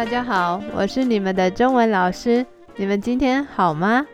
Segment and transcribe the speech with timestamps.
[0.00, 2.46] 大家好，我是你们的中文老师。
[2.76, 4.06] 你们今天好吗？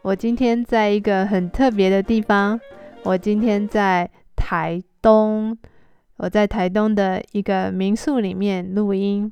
[0.00, 2.58] 我今天在一个很特别的地方，
[3.02, 5.54] 我今天在台东，
[6.16, 9.30] 我在台东的一个民宿里面录音。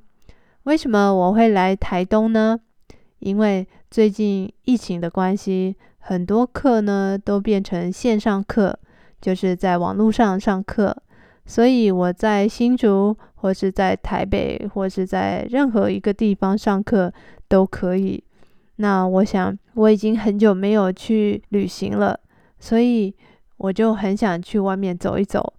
[0.64, 2.60] 为什么我会来台东呢？
[3.20, 8.78] 因为最近疫情的关系，很多课呢都变成线上课，
[9.22, 10.94] 就是在网络上上课。
[11.46, 17.12] 所以我在新竹，或是在台北，或是在任何一个地方上课
[17.48, 18.22] 都可以。
[18.76, 22.18] 那我想我已经很久没有去旅行了，
[22.58, 23.14] 所以
[23.58, 25.52] 我就很想去外面走一走。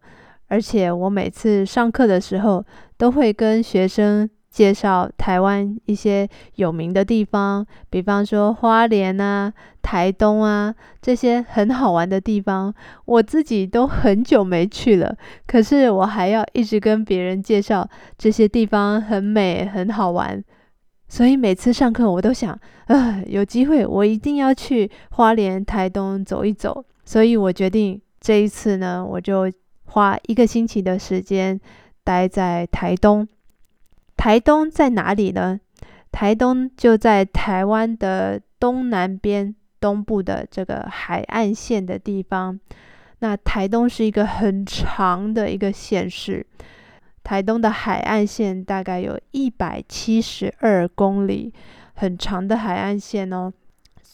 [0.48, 2.66] 而且我每次上课的时候，
[2.98, 4.30] 都会跟学生。
[4.56, 9.52] 介绍台湾一些有名的地方，比方说花莲啊、
[9.82, 12.74] 台东啊这些很好玩的地方，
[13.04, 15.14] 我自己都很久没去了。
[15.46, 17.86] 可是我还要一直跟别人介绍
[18.18, 20.42] 这些地方很美、很好玩，
[21.10, 26.86] 所以每次上课我都想，啊，有机会我一定要去花莲、台东走一走。
[27.04, 29.52] 所以我决定这一次呢，我就
[29.88, 31.60] 花一个星期的时间
[32.06, 33.28] 待在台东。
[34.18, 35.60] 台东在哪里呢？
[36.12, 42.60] 台东就在台湾的东南边，东部的这个海岸线的地方。
[43.20, 46.46] 那台东是一个很长的一个县市，
[47.24, 51.54] 台东的海岸线大概有一百七十二公里，
[51.96, 53.52] 很长的海岸线哦。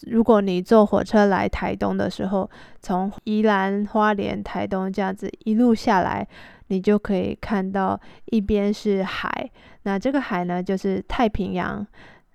[0.07, 2.49] 如果你坐火车来台东的时候，
[2.81, 6.27] 从宜兰花莲、台东这样子一路下来。
[6.67, 9.51] 你就可以看到一边是海，
[9.83, 11.85] 那这个海呢就是太平洋，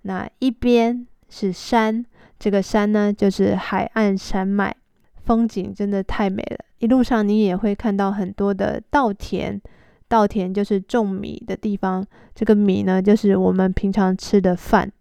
[0.03, 2.05] 那一边是山，
[2.39, 4.77] 这个山呢就是海岸山脉，
[5.25, 6.59] 风景真的太美了。
[6.81, 9.59] 一路上你也会看到很多的稻田，
[10.07, 14.93] 稻田就是种米的地方，这个米呢就是我们平常吃的饭，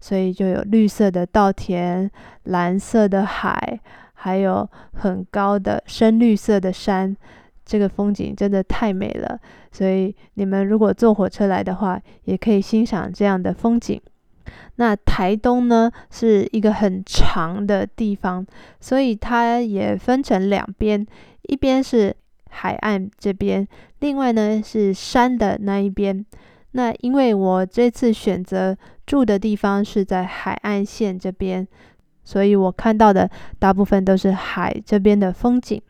[0.00, 2.10] 所以就有绿色的稻田、
[2.44, 3.80] 蓝色的海，
[4.14, 7.16] 还有很高的深绿色的山。
[7.62, 9.38] 这个风景真的太美了，
[9.70, 14.00] 所以你们如果坐火车来的话，也可以欣赏这样的风景。
[14.76, 18.44] 那台东呢是一个很长的地方，
[18.80, 21.06] 所以它也分成两边，
[21.42, 22.12] 一边是
[22.48, 23.64] 海岸这边，
[24.00, 26.26] 另外呢是山的那一边。
[26.72, 28.76] 那因为我这次选择
[29.10, 31.66] 住的地方是在海岸线这边，
[32.22, 33.28] 所以我看到的
[33.58, 35.82] 大部分都是海这边的风景。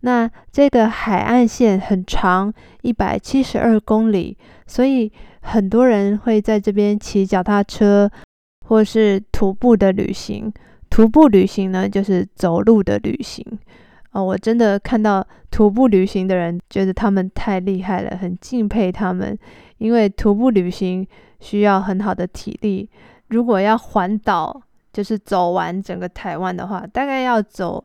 [0.00, 2.52] 那这个海岸线很长，
[2.82, 4.36] 一百七十二公里，
[4.66, 5.12] 所以
[5.42, 8.10] 很多人会在这边骑脚踏车，
[8.66, 10.52] 或是徒步的旅行。
[10.90, 13.46] 徒步旅行呢，就是走路的旅行。
[14.10, 19.38] 哦，我真的看到徒步旅行的人，觉得他们太厉害了，很敬佩他们。
[19.78, 21.06] 因为徒步旅行
[21.44, 22.88] 需要很好的体力。
[23.28, 24.62] 如果要环岛，
[24.92, 27.84] 就是走完整个台湾的话，大概要走。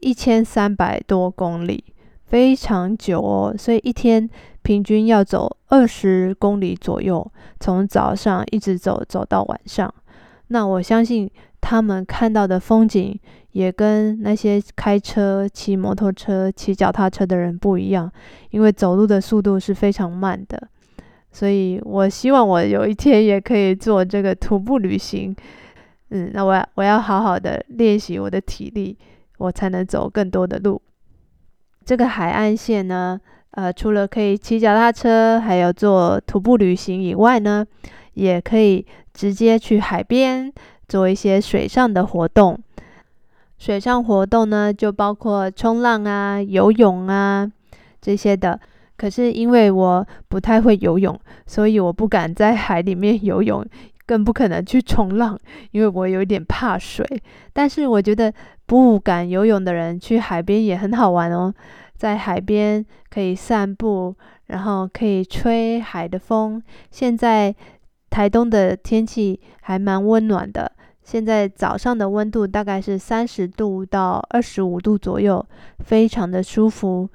[0.00, 1.84] 一千三百多公里，
[2.26, 4.28] 非常久哦，所以一天
[4.62, 7.24] 平均要走二十公里左右，
[7.60, 9.94] 从早上一直走走到晚上。
[10.48, 11.30] 那我相信
[11.60, 13.16] 他们看到的风景
[13.52, 18.10] 也跟那些开车、骑摩托车、骑脚踏车的人不一样，
[18.50, 20.68] 因为走路的速度是非常慢的。
[21.32, 25.34] 所以我希望我有一天也可以做这个徒步旅行。
[26.10, 28.96] 嗯，那我要我要好好的练习我的体力。
[29.38, 30.80] 我才能走更多的路。
[31.84, 33.20] 这个海岸线呢，
[33.50, 37.66] 呃，除了可以骑脚踏车，还有做徒步旅行以外呢，
[38.14, 40.52] 也可以直接去海边
[40.86, 42.56] 做一些水上的活动。
[43.58, 47.50] 水上活动呢，就包括冲浪啊、游泳啊
[48.00, 48.60] 这些的。
[49.02, 53.66] 可是因为我不太会游泳，所以我不敢在海里面 游泳。
[54.04, 55.36] 更不可能去冲浪，
[55.72, 57.04] 因为我有点怕水。
[57.52, 58.32] 但是我觉得
[58.66, 61.52] 不敢游泳的人去海边也很好玩哦，
[61.96, 64.14] 在海边可以散步，
[64.46, 66.62] 然后可以吹海的风。
[66.90, 67.54] 现在
[68.10, 70.70] 台东的天气还蛮温暖的，
[71.04, 75.44] 现在早上的温度大概是三十度到二十五度左右，
[75.80, 77.08] 非常的舒服。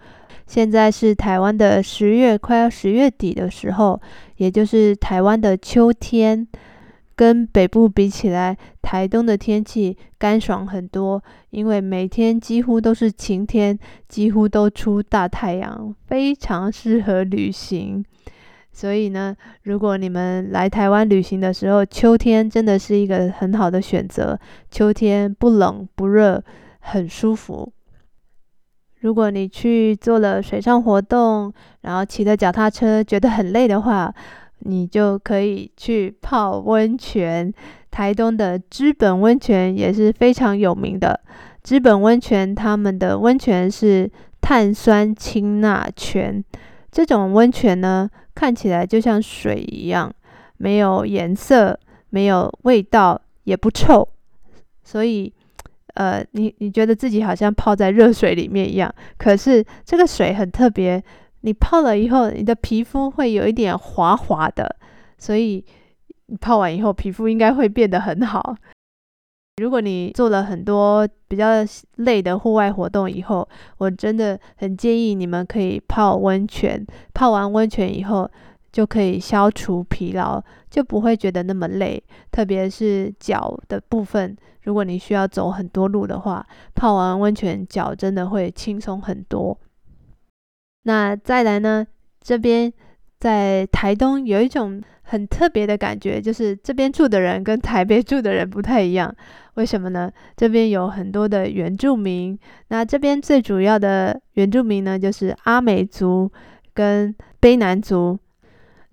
[0.46, 4.00] 现在是台湾的十月，快要十月底的时候，
[4.38, 6.48] 也就是台湾的秋天。
[7.16, 11.20] 跟北部比起来，台东的天气干爽很多，
[11.50, 13.76] 因为每天几乎都是晴天，
[14.08, 18.06] 几乎都出大太阳，非常适合旅行。
[18.78, 24.40] 所以呢，如果你们来台湾旅行的时候，秋天真的是一个很好的选择。
[24.70, 26.44] 秋天不冷不热，
[26.82, 27.74] 很舒服。
[29.00, 31.52] 如果你去做了水上活动，
[31.82, 34.14] 然后骑着脚踏车觉得很累的话，
[34.60, 37.52] 你就可以去泡温泉。
[37.90, 41.20] 台东的知本温泉也是非常有名的。
[41.64, 44.08] 知本温泉，他们的温泉是
[44.40, 46.44] 碳酸氢钠泉。
[46.92, 50.14] 这种温泉呢，看起来就像水一样，
[50.58, 51.78] 没有颜色，
[52.12, 54.08] 没有味道，也不臭。
[54.84, 55.34] 所以，
[55.96, 58.94] 呃，你你觉得自己好像泡在热水里面一样。
[59.18, 61.04] 可是这个水很特别，
[61.42, 64.76] 你泡了以后，你的皮肤会有一点滑滑的。
[65.18, 65.66] 所以。
[66.42, 68.54] 泡完以后，皮肤应该会变得很好。
[69.58, 71.48] 如果你做了很多比较
[71.96, 73.48] 累的户外活动以后，
[73.80, 76.86] 我真的很建议你们可以泡温泉。
[77.14, 78.30] 泡完温泉以后，
[78.72, 80.40] 就可以消除疲劳，
[80.70, 82.02] 就不会觉得那么累。
[82.32, 86.46] 特别是脚的部分，如果你需要走很多路的话，
[86.76, 89.58] 泡完温泉脚真的会轻松很多。
[90.84, 91.88] 那再来呢？
[92.22, 92.72] 这边
[93.20, 94.82] 在台东有一种。
[95.10, 99.10] 很特别的感觉，就是这边住的人跟台北住的人不太一样。
[99.54, 100.12] 为什么呢？
[100.36, 102.38] 这边有很多的原住民。
[102.68, 106.30] 那这边最主要的原住民呢，就是阿美族
[106.74, 108.20] 跟卑南族。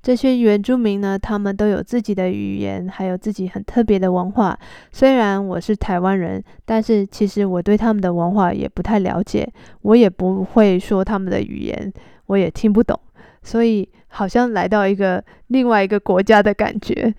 [0.05, 4.57] 这些原住民呢，他们都有自己的语言，还有自己很特别的文化。
[4.93, 11.93] 虽然我是台湾人，但是其实我对他们的文化也不太了解，我也不会说他们的语言，
[12.27, 12.97] 我也听不懂。
[13.45, 17.15] 所以好像来到一个另外一个国家的感觉。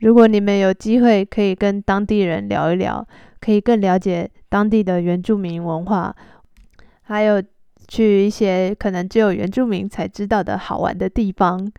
[0.00, 3.06] 如果你们有机会可以跟当地人聊一聊，
[3.40, 6.14] 可以更了解当地的原住民文化，
[7.02, 7.42] 还有
[7.86, 11.70] 去一些可能只有原住民才知道的好玩的地方。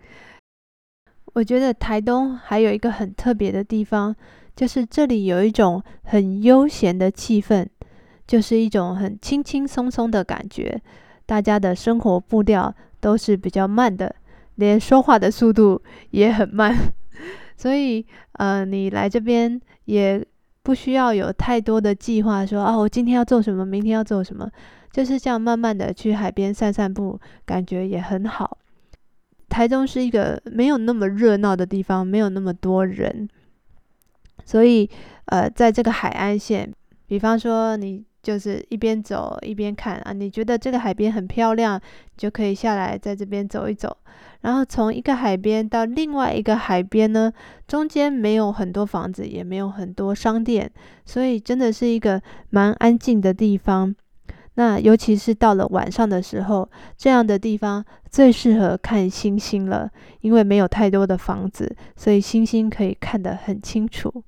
[1.34, 4.16] 我觉得台东还有一个很特别的地方，
[4.56, 7.68] 就是这里有一种很悠闲的气氛，
[8.26, 10.82] 就是一种很轻轻松松的感觉，
[11.26, 12.74] 大家的生活步调。
[13.06, 14.16] 都是比较慢的，
[14.56, 15.80] 连说话的速度
[16.10, 16.76] 也很慢，
[17.56, 20.26] 所以呃，你来这边也
[20.64, 24.50] 不需要有太多的计划，说啊，我今天要做什么，明天要做什么，
[24.92, 28.58] 就是这样慢慢的去海边散散步，感觉也很好。
[29.50, 33.30] 台中是一个没有那么热闹的地方，没有那么多人，
[34.44, 34.90] 所以
[35.26, 36.74] 呃，在这个海岸线，
[37.06, 38.04] 比方说你。
[38.26, 41.80] 就是一边走一边看啊，你觉得这个海边很漂亮，
[42.18, 43.96] 就可以下来在这边走一走。
[44.42, 47.32] 然后从一个海边到另外一个海边呢，
[47.68, 50.72] 中间没有很多房子，也没有很多商店，
[51.06, 52.20] 所以真的是一个
[52.50, 53.96] 蛮安静的地方。
[54.56, 56.68] 那尤其是到了晚上的时候，
[56.98, 59.88] 这样的地方最适合看星星了，
[60.22, 64.24] 因为没有太多的房子，所以星星可以看得很清楚。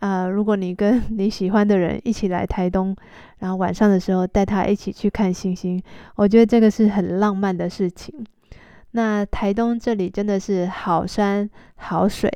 [0.00, 2.96] 啊，如果你跟你喜欢的人一起来台东，
[3.38, 5.82] 然后晚上的时候带他一起去看星星，
[6.16, 8.14] 我觉得这个是很浪漫的事情。
[8.92, 12.30] 那台东这里真的是好山好水，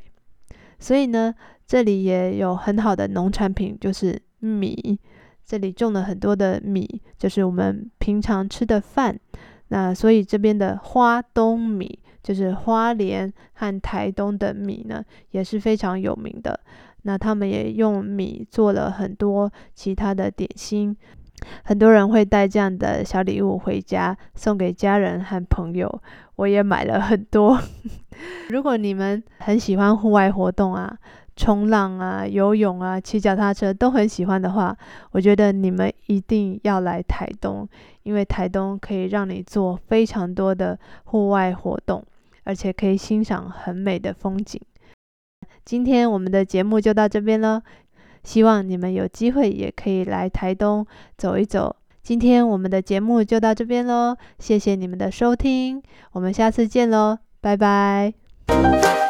[0.78, 1.34] 所以呢，
[1.66, 4.98] 这里也有很好的农产品，就是米。
[5.44, 9.16] 这里种了很多的米，就是我们平常吃的饭。
[9.68, 16.58] 那所以这边的花东米，就是花莲和台东的米呢，也是非常有名的。
[17.06, 20.94] 那他们也用米做了很多其他的点心，
[21.62, 26.02] 很多人会带这样的小礼物回家送给家人和朋友。
[26.34, 27.58] 我也买了很多。
[28.50, 30.98] 如果你们很喜欢户外活动啊，
[31.36, 34.76] 冲浪啊、游泳啊、骑脚踏车都很喜欢的话，
[35.12, 37.68] 我觉得你们一定要来台东，
[38.02, 42.04] 因为台东可以让你做非常多的户外活动，
[42.42, 44.60] 而且可以欣赏很美的风景。
[45.66, 47.60] 今天我们的节目就到这边了，
[48.22, 50.86] 希望你们有机会也可以来台东
[51.18, 51.74] 走一走。
[52.04, 55.82] 今天我们的节目就到这边喽，谢谢你们的收听，
[56.12, 59.05] 我们下次见喽，拜拜。